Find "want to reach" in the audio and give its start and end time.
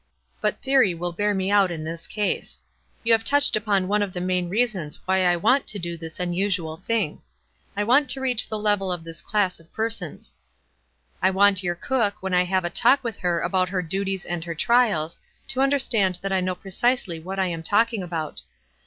7.83-8.49